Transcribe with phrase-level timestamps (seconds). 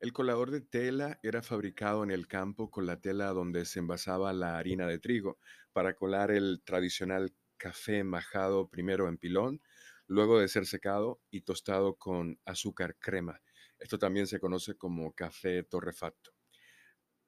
[0.00, 4.32] El colador de tela era fabricado en el campo con la tela donde se envasaba
[4.32, 5.38] la harina de trigo
[5.74, 9.60] para colar el tradicional café majado primero en pilón,
[10.06, 13.42] luego de ser secado y tostado con azúcar crema.
[13.78, 16.30] Esto también se conoce como café torrefacto.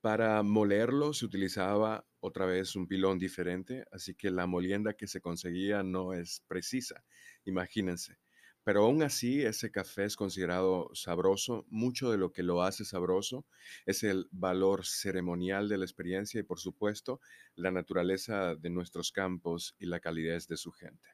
[0.01, 5.21] Para molerlo se utilizaba otra vez un pilón diferente, así que la molienda que se
[5.21, 7.05] conseguía no es precisa,
[7.45, 8.19] imagínense.
[8.65, 11.65] Pero aún así, ese café es considerado sabroso.
[11.69, 13.47] Mucho de lo que lo hace sabroso
[13.87, 17.21] es el valor ceremonial de la experiencia y, por supuesto,
[17.57, 21.09] la naturaleza de nuestros campos y la calidez de su gente.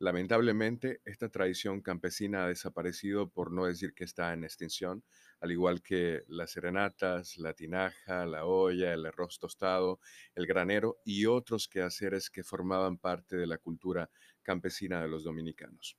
[0.00, 5.04] Lamentablemente, esta tradición campesina ha desaparecido, por no decir que está en extinción,
[5.40, 10.00] al igual que las serenatas, la tinaja, la olla, el arroz tostado,
[10.34, 14.10] el granero y otros quehaceres que formaban parte de la cultura
[14.42, 15.96] campesina de los dominicanos.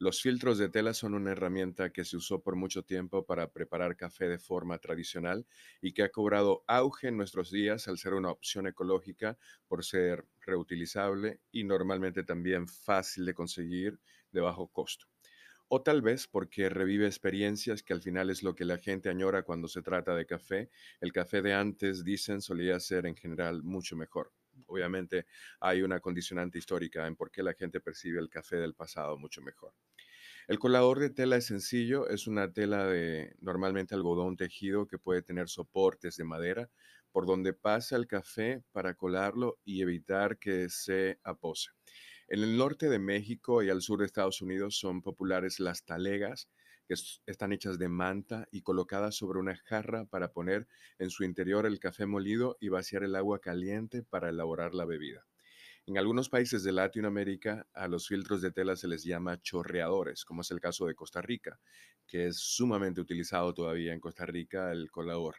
[0.00, 3.96] Los filtros de tela son una herramienta que se usó por mucho tiempo para preparar
[3.96, 5.46] café de forma tradicional
[5.80, 10.26] y que ha cobrado auge en nuestros días al ser una opción ecológica por ser
[10.40, 14.00] reutilizable y normalmente también fácil de conseguir
[14.32, 15.06] de bajo costo.
[15.68, 19.44] O tal vez porque revive experiencias que al final es lo que la gente añora
[19.44, 20.70] cuando se trata de café.
[21.00, 24.32] El café de antes, dicen, solía ser en general mucho mejor
[24.70, 25.26] obviamente
[25.60, 29.42] hay una condicionante histórica en por qué la gente percibe el café del pasado mucho
[29.42, 29.74] mejor.
[30.48, 35.22] El colador de tela es sencillo, es una tela de normalmente algodón tejido que puede
[35.22, 36.70] tener soportes de madera
[37.12, 41.70] por donde pasa el café para colarlo y evitar que se apose.
[42.28, 46.48] En el norte de México y al sur de Estados Unidos son populares las talegas,
[47.26, 50.66] están hechas de manta y colocadas sobre una jarra para poner
[50.98, 55.26] en su interior el café molido y vaciar el agua caliente para elaborar la bebida.
[55.86, 60.42] En algunos países de Latinoamérica a los filtros de tela se les llama chorreadores, como
[60.42, 61.58] es el caso de Costa Rica,
[62.06, 65.36] que es sumamente utilizado todavía en Costa Rica el colador.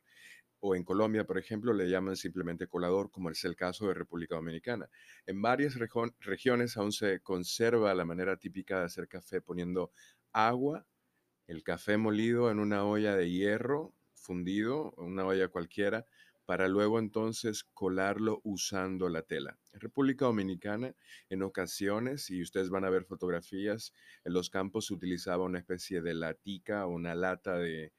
[0.59, 4.35] O en Colombia, por ejemplo, le llaman simplemente colador, como es el caso de República
[4.35, 4.89] Dominicana.
[5.25, 5.75] En varias
[6.19, 9.91] regiones aún se conserva la manera típica de hacer café poniendo
[10.33, 10.85] agua
[11.51, 16.05] el café molido en una olla de hierro fundido, una olla cualquiera,
[16.45, 19.59] para luego entonces colarlo usando la tela.
[19.73, 20.95] En República Dominicana,
[21.27, 23.91] en ocasiones, y ustedes van a ver fotografías,
[24.23, 27.91] en los campos se utilizaba una especie de latica o una lata de,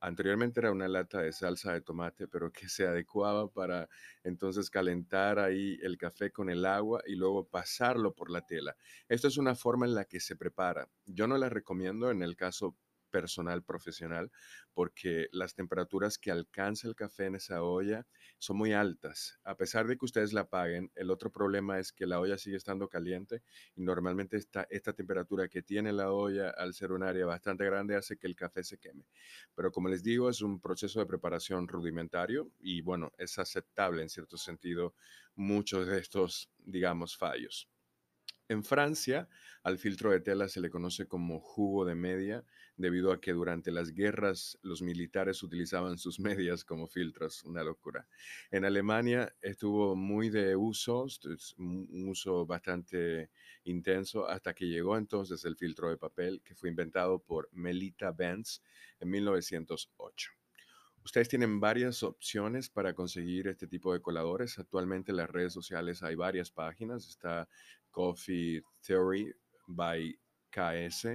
[0.00, 3.88] anteriormente era una lata de salsa de tomate, pero que se adecuaba para
[4.22, 8.76] entonces calentar ahí el café con el agua y luego pasarlo por la tela.
[9.08, 10.88] Esto es una forma en la que se prepara.
[11.06, 12.76] Yo no la recomiendo en el caso
[13.10, 14.30] personal profesional
[14.72, 18.06] porque las temperaturas que alcanza el café en esa olla
[18.38, 19.38] son muy altas.
[19.44, 22.56] A pesar de que ustedes la paguen, el otro problema es que la olla sigue
[22.56, 23.42] estando caliente
[23.74, 27.96] y normalmente esta, esta temperatura que tiene la olla al ser un área bastante grande
[27.96, 29.04] hace que el café se queme.
[29.54, 34.08] Pero como les digo, es un proceso de preparación rudimentario y bueno, es aceptable en
[34.08, 34.94] cierto sentido
[35.34, 37.68] muchos de estos, digamos, fallos.
[38.50, 39.28] En Francia,
[39.62, 42.44] al filtro de tela se le conoce como jugo de media,
[42.76, 46.18] debido a que durante las guerras los militares utilizaban sus
[46.48, 48.08] medias como filtros, una locura.
[48.50, 51.06] En Alemania estuvo muy de uso,
[51.58, 53.30] un uso bastante
[53.62, 58.62] intenso, hasta que llegó entonces el filtro de papel, que fue inventado por Melita Benz
[58.98, 60.32] en 1908.
[61.02, 64.58] Ustedes tienen varias opciones para conseguir este tipo de coladores.
[64.58, 67.08] Actualmente en las redes sociales hay varias páginas.
[67.08, 67.48] Está
[67.90, 69.32] Coffee Theory
[69.66, 70.18] by
[70.50, 71.06] KS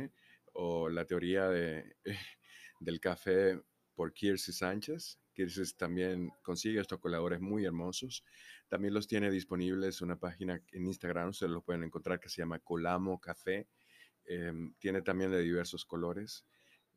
[0.53, 1.96] o la teoría de,
[2.80, 3.59] del café
[3.94, 5.19] por Kirsi Sánchez.
[5.34, 8.24] Kirsi también consigue estos coladores muy hermosos.
[8.69, 12.59] También los tiene disponibles una página en Instagram, ustedes lo pueden encontrar que se llama
[12.59, 13.68] Colamo Café.
[14.25, 16.46] Em, tiene también de diversos colores.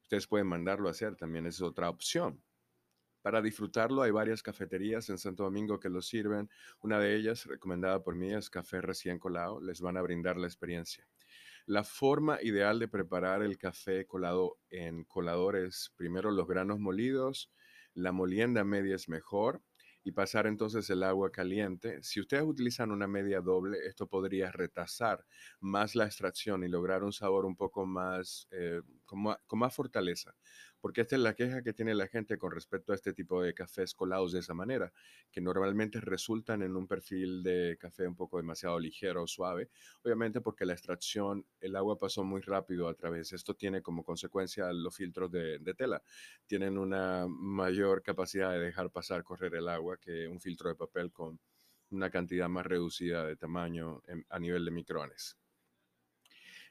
[0.03, 2.43] Ustedes pueden mandarlo a hacer, también es otra opción.
[3.23, 6.49] Para disfrutarlo hay varias cafeterías en Santo Domingo que lo sirven.
[6.81, 9.61] Una de ellas, recomendada por mí, es Café Recién Colado.
[9.61, 11.07] Les van a brindar la experiencia.
[11.69, 17.53] La forma ideal de preparar el café colado en colador es primero los granos molidos,
[17.93, 19.63] la molienda media es mejor
[20.03, 22.03] y pasar entonces el agua caliente.
[22.03, 25.27] Si ustedes utilizan una media doble, esto podría retasar
[25.61, 30.37] más la extracción y lograr un sabor un poco más, eh, con más fortaleza
[30.81, 33.55] porque esta es la queja que tiene la gente con respecto a este tipo de
[33.55, 34.93] cafés colados de esa manera,
[35.31, 39.71] que normalmente resultan en un perfil de café un poco demasiado ligero o suave,
[40.03, 43.33] obviamente porque la extracción, el agua pasó muy rápido a través.
[43.33, 46.03] Esto tiene como consecuencia los filtros de, tela,
[46.47, 51.13] tienen una mayor capacidad de dejar pasar, correr el agua que un filtro de papel
[51.13, 51.39] con
[51.91, 55.37] una cantidad más reducida de tamaño a nivel de micrones.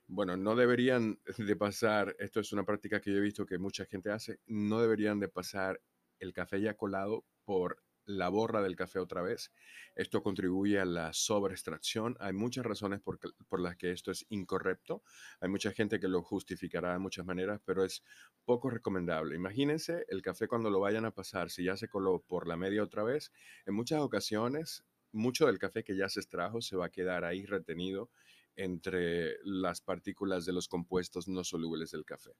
[0.10, 3.86] Bueno, no deberían de pasar, esto es una práctica que yo he visto que mucha
[3.86, 5.82] gente hace, no deberían de pasar
[6.20, 9.52] el café ya colado por la borra del café otra vez.
[9.96, 12.16] Esto contribuye a la sobreextracción.
[12.22, 13.20] Hay muchas razones por,
[13.50, 15.04] por las que esto es incorrecto.
[15.42, 18.02] Hay mucha gente que lo justificará de muchas maneras, pero es
[18.46, 19.36] poco recomendable.
[19.36, 22.82] Imagínense el café cuando lo vayan a pasar, si ya se coló por la media
[22.82, 23.34] otra vez,
[23.66, 27.46] en muchas ocasiones, mucho del café que ya se extrajo se va a quedar ahí
[27.46, 28.10] retenido
[28.58, 32.32] entre las partículas de los compuestos no solubles del café.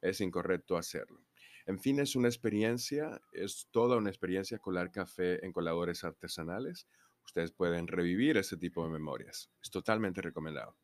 [0.00, 1.24] Es incorrecto hacerlo.
[1.66, 6.86] En fin, es una experiencia, es toda una experiencia colar café en coladores artesanales.
[7.24, 9.50] Ustedes pueden revivir ese tipo de memorias.
[9.62, 10.76] Es totalmente recomendado.